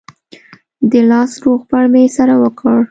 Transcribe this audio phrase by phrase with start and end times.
[0.91, 2.77] د لاس روغبړ مو سره وکړ.